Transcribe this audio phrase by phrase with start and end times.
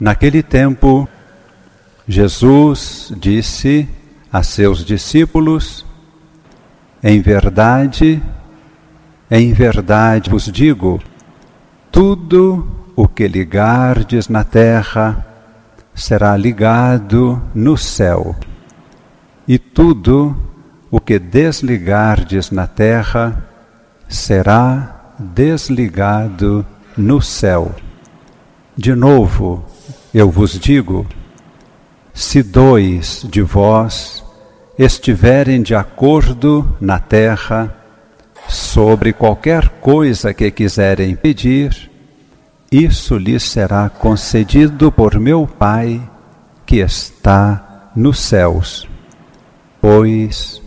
[0.00, 1.08] Naquele tempo,
[2.06, 3.88] Jesus disse
[4.32, 5.84] a seus discípulos:
[7.02, 8.22] Em verdade,
[9.28, 11.00] em verdade vos digo,
[11.90, 12.64] tudo
[12.94, 15.26] o que ligardes na terra
[15.92, 18.36] será ligado no céu,
[19.48, 20.36] e tudo
[20.92, 23.44] o que desligardes na terra
[24.08, 26.64] será desligado
[26.96, 27.74] no céu.
[28.76, 29.66] De novo,
[30.18, 31.06] eu vos digo:
[32.12, 34.24] se dois de vós
[34.76, 37.72] estiverem de acordo na terra
[38.48, 41.88] sobre qualquer coisa que quiserem pedir,
[42.70, 46.02] isso lhes será concedido por meu Pai
[46.66, 48.88] que está nos céus.
[49.80, 50.60] Pois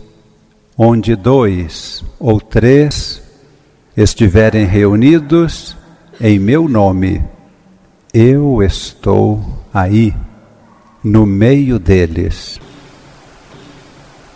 [0.78, 3.22] onde dois ou três
[3.94, 5.76] estiverem reunidos
[6.18, 7.22] em meu nome,
[8.12, 10.14] eu estou aí,
[11.02, 12.60] no meio deles.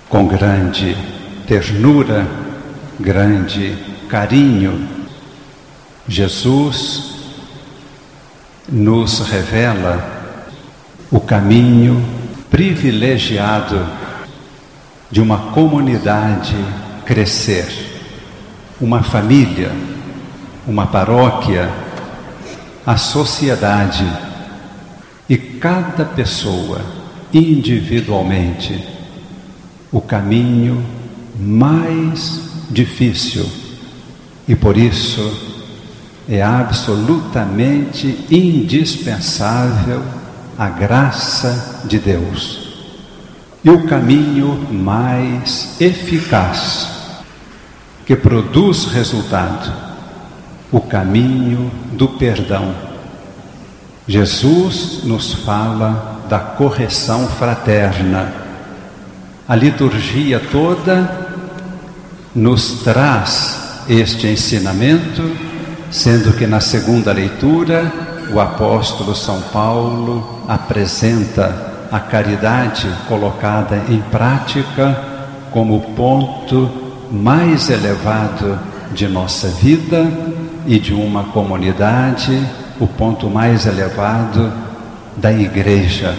[0.08, 0.96] Com grande
[1.46, 2.26] ternura,
[2.98, 3.76] grande
[4.08, 4.88] carinho,
[6.08, 7.16] Jesus
[8.66, 10.32] nos revela
[11.10, 12.02] o caminho
[12.50, 13.86] privilegiado
[15.10, 16.56] de uma comunidade
[17.04, 17.68] crescer,
[18.80, 19.70] uma família,
[20.66, 21.85] uma paróquia
[22.86, 24.06] a sociedade
[25.28, 26.80] e cada pessoa
[27.34, 28.80] individualmente
[29.90, 30.86] o caminho
[31.36, 33.44] mais difícil.
[34.46, 35.36] E por isso
[36.28, 40.02] é absolutamente indispensável
[40.56, 42.66] a graça de Deus
[43.64, 46.88] e o caminho mais eficaz
[48.06, 49.95] que produz resultado
[50.76, 52.74] o caminho do perdão.
[54.06, 58.30] Jesus nos fala da correção fraterna.
[59.48, 61.28] A liturgia toda
[62.34, 65.34] nos traz este ensinamento,
[65.90, 67.90] sendo que na segunda leitura
[68.30, 74.94] o apóstolo São Paulo apresenta a caridade colocada em prática
[75.50, 76.70] como ponto
[77.10, 78.58] mais elevado
[78.92, 80.06] de nossa vida
[80.66, 82.44] e de uma comunidade,
[82.80, 84.52] o ponto mais elevado
[85.16, 86.16] da igreja.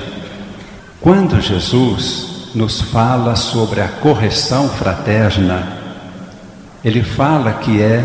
[1.02, 5.78] Quando Jesus nos fala sobre a correção fraterna,
[6.84, 8.03] ele fala que é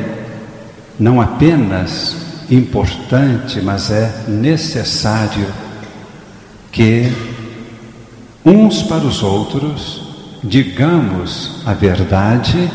[0.98, 2.16] não apenas
[2.50, 5.46] importante, mas é necessário
[6.70, 7.10] que
[8.44, 12.68] uns para os outros digamos a verdade,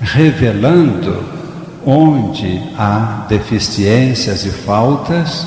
[0.00, 1.24] revelando
[1.84, 5.46] onde há deficiências e faltas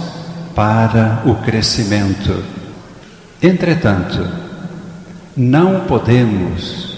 [0.55, 2.43] para o crescimento.
[3.41, 4.27] Entretanto,
[5.35, 6.97] não podemos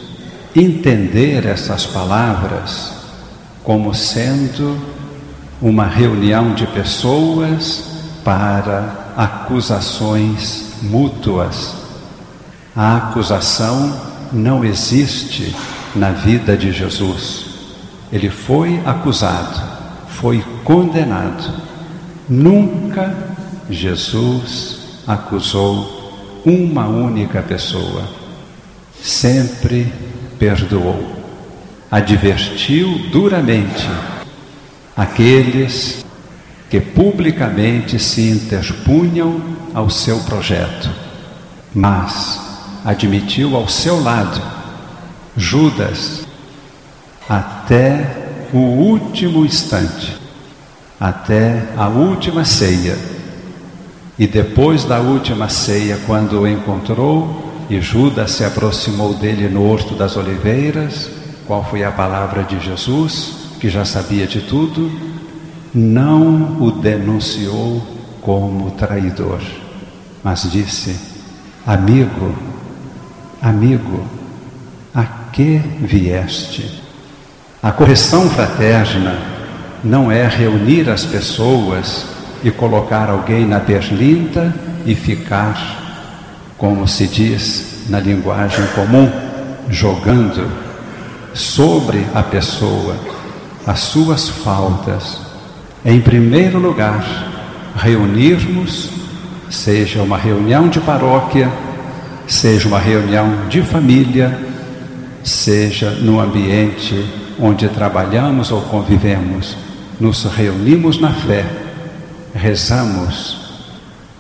[0.56, 2.94] entender essas palavras
[3.64, 4.78] como sendo
[5.62, 7.84] uma reunião de pessoas
[8.24, 11.76] para acusações mútuas.
[12.76, 14.00] A acusação
[14.32, 15.56] não existe
[15.96, 17.55] na vida de Jesus.
[18.12, 19.62] Ele foi acusado,
[20.08, 21.62] foi condenado.
[22.28, 23.16] Nunca
[23.70, 28.04] Jesus acusou uma única pessoa.
[29.02, 29.92] Sempre
[30.40, 31.16] perdoou.
[31.92, 33.88] Advertiu duramente
[34.96, 36.06] aqueles
[36.70, 39.40] que publicamente se interpunham
[39.74, 40.90] ao seu projeto,
[41.74, 42.42] mas
[42.84, 44.42] admitiu ao seu lado
[45.38, 46.25] Judas,
[47.28, 50.16] até o último instante,
[51.00, 52.98] até a última ceia.
[54.18, 59.96] E depois da última ceia, quando o encontrou e Judas se aproximou dele no Horto
[59.96, 61.10] das Oliveiras,
[61.46, 64.92] qual foi a palavra de Jesus, que já sabia de tudo?
[65.74, 67.82] Não o denunciou
[68.22, 69.42] como traidor,
[70.24, 70.96] mas disse:
[71.68, 72.34] Amigo,
[73.42, 74.06] amigo,
[74.94, 76.85] a que vieste?
[77.66, 79.18] A correção fraterna
[79.84, 82.06] não é reunir as pessoas
[82.44, 84.54] e colocar alguém na berlinda
[84.86, 89.12] e ficar, como se diz na linguagem comum,
[89.68, 90.48] jogando
[91.34, 92.96] sobre a pessoa
[93.66, 95.22] as suas faltas.
[95.84, 97.04] Em primeiro lugar,
[97.76, 98.92] reunirmos,
[99.50, 101.52] seja uma reunião de paróquia,
[102.28, 104.40] seja uma reunião de família,
[105.24, 109.58] seja no ambiente onde trabalhamos ou convivemos,
[110.00, 111.46] nos reunimos na fé,
[112.34, 113.46] rezamos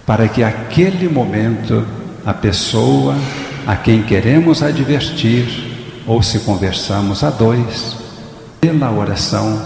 [0.06, 1.86] para que aquele momento
[2.26, 3.16] a pessoa
[3.66, 5.74] a quem queremos advertir,
[6.06, 7.98] ou se conversamos a dois,
[8.62, 9.60] pela oração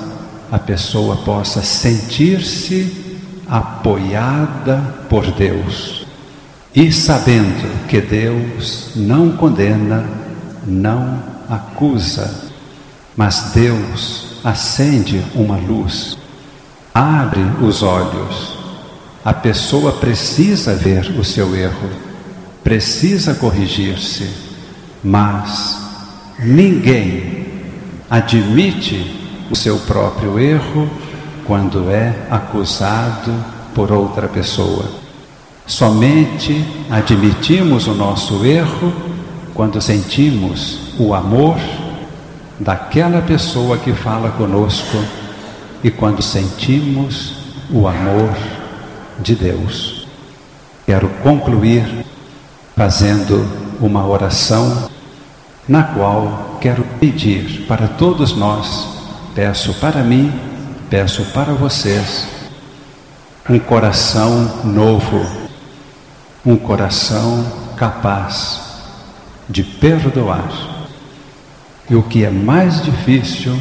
[0.50, 4.78] a pessoa possa sentir-se apoiada
[5.10, 6.08] por Deus.
[6.74, 10.06] E sabendo que Deus não condena,
[10.66, 11.20] não
[11.50, 12.49] acusa,
[13.16, 16.18] mas Deus acende uma luz,
[16.94, 18.58] abre os olhos.
[19.24, 21.90] A pessoa precisa ver o seu erro,
[22.64, 24.30] precisa corrigir-se,
[25.04, 25.78] mas
[26.40, 27.48] ninguém
[28.10, 29.20] admite
[29.52, 30.90] o seu próprio erro
[31.46, 33.34] quando é acusado
[33.74, 34.86] por outra pessoa.
[35.66, 38.94] Somente admitimos o nosso erro
[39.54, 41.58] quando sentimos o amor
[42.60, 44.98] daquela pessoa que fala conosco
[45.84, 47.36] e quando sentimos
[47.72, 48.36] o amor
[49.20, 50.08] de Deus.
[50.86, 52.06] Quero concluir
[52.76, 53.48] fazendo
[53.80, 54.90] uma oração
[55.68, 58.88] na qual quero pedir para todos nós,
[59.36, 60.34] peço para mim,
[60.90, 62.28] peço para vocês,
[63.50, 65.26] um coração novo,
[66.46, 67.46] um coração
[67.78, 68.62] capaz
[69.48, 70.79] de perdoar
[71.90, 73.60] e o que é mais difícil,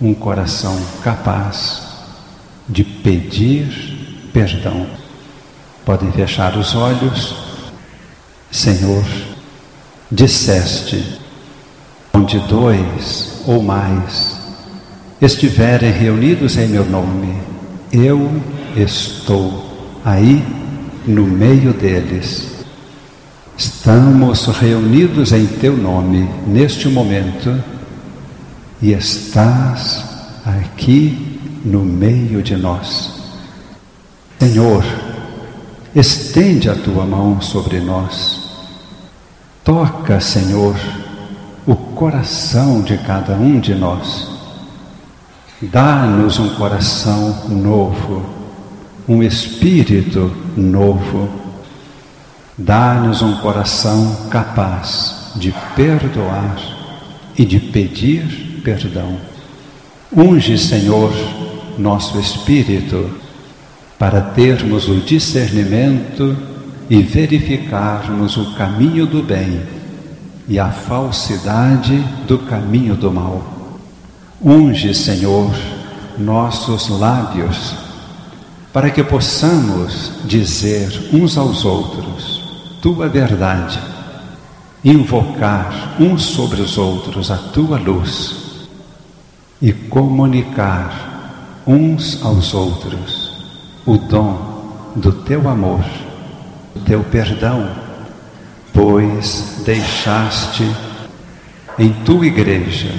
[0.00, 1.82] um coração capaz
[2.68, 4.86] de pedir perdão.
[5.84, 7.34] Podem fechar os olhos.
[8.50, 9.04] Senhor,
[10.10, 11.18] disseste:
[12.12, 14.38] onde dois ou mais
[15.20, 17.34] estiverem reunidos em meu nome,
[17.90, 18.30] eu
[18.76, 19.64] estou
[20.04, 20.44] aí
[21.06, 22.57] no meio deles.
[23.58, 27.60] Estamos reunidos em teu nome neste momento
[28.80, 30.04] e estás
[30.46, 33.10] aqui no meio de nós.
[34.38, 34.84] Senhor,
[35.92, 38.48] estende a tua mão sobre nós.
[39.64, 40.76] Toca, Senhor,
[41.66, 44.28] o coração de cada um de nós.
[45.60, 48.24] Dá-nos um coração novo,
[49.08, 51.47] um espírito novo
[52.60, 56.56] Dá-nos um coração capaz de perdoar
[57.38, 59.16] e de pedir perdão.
[60.12, 61.12] Unge, Senhor,
[61.78, 63.12] nosso espírito
[63.96, 66.36] para termos o discernimento
[66.90, 69.62] e verificarmos o caminho do bem
[70.48, 73.78] e a falsidade do caminho do mal.
[74.42, 75.54] Unge, Senhor,
[76.18, 77.76] nossos lábios
[78.72, 82.47] para que possamos dizer uns aos outros
[82.80, 83.78] tua verdade,
[84.84, 88.68] invocar uns sobre os outros a tua luz
[89.60, 93.28] e comunicar uns aos outros
[93.84, 95.84] o dom do teu amor,
[96.74, 97.70] do teu perdão,
[98.72, 100.64] pois deixaste
[101.78, 102.92] em tua igreja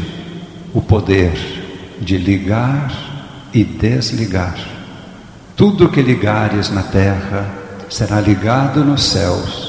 [0.73, 1.33] o poder
[2.01, 2.91] de ligar
[3.53, 4.57] e desligar.
[5.55, 7.49] Tudo que ligares na terra
[7.89, 9.68] será ligado nos céus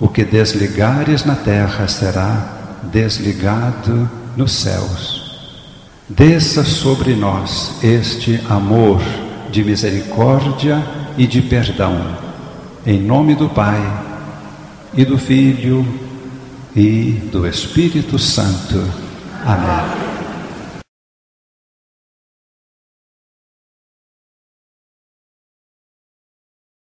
[0.00, 5.20] o que desligares na terra será desligado nos céus.
[6.08, 9.00] Desça sobre nós este amor
[9.50, 10.82] de misericórdia
[11.18, 12.16] e de perdão,
[12.86, 13.80] em nome do Pai
[14.94, 15.86] e do Filho
[16.74, 18.82] e do Espírito Santo.
[19.44, 20.09] Amém.